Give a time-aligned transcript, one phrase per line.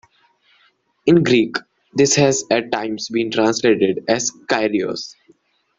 [1.05, 1.57] In Greek,
[1.93, 5.13] this has at times been translated as "Kyrios".